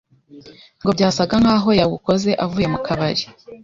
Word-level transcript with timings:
ngo 0.81 0.89
byasaga 0.95 1.35
nk’aho 1.41 1.69
yabukoze 1.79 2.29
avuye 2.45 2.67
mu 2.73 2.79
kabari 2.85 3.23